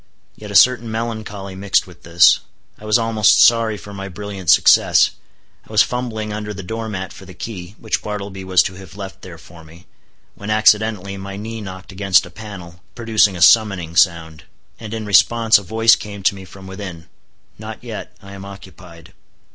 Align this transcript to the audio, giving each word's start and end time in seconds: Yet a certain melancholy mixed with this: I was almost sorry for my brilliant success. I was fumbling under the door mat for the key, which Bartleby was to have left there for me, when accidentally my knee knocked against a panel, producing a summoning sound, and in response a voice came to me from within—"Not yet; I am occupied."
Yet 0.35 0.49
a 0.49 0.55
certain 0.55 0.89
melancholy 0.89 1.53
mixed 1.53 1.85
with 1.85 2.01
this: 2.01 2.39
I 2.79 2.85
was 2.85 2.97
almost 2.97 3.39
sorry 3.39 3.77
for 3.77 3.93
my 3.93 4.09
brilliant 4.09 4.49
success. 4.49 5.11
I 5.69 5.71
was 5.71 5.83
fumbling 5.83 6.33
under 6.33 6.55
the 6.55 6.63
door 6.63 6.89
mat 6.89 7.13
for 7.13 7.25
the 7.25 7.35
key, 7.35 7.75
which 7.77 8.01
Bartleby 8.01 8.43
was 8.43 8.63
to 8.63 8.73
have 8.77 8.95
left 8.97 9.21
there 9.21 9.37
for 9.37 9.63
me, 9.63 9.85
when 10.33 10.49
accidentally 10.49 11.17
my 11.17 11.37
knee 11.37 11.61
knocked 11.61 11.91
against 11.91 12.25
a 12.25 12.31
panel, 12.31 12.81
producing 12.95 13.35
a 13.35 13.43
summoning 13.43 13.95
sound, 13.95 14.45
and 14.79 14.91
in 14.95 15.05
response 15.05 15.59
a 15.59 15.61
voice 15.63 15.95
came 15.95 16.23
to 16.23 16.33
me 16.33 16.45
from 16.45 16.65
within—"Not 16.65 17.83
yet; 17.83 18.17
I 18.23 18.33
am 18.33 18.43
occupied." 18.43 19.13